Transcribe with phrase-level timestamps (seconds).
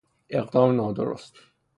[0.29, 1.33] اقدام نادرست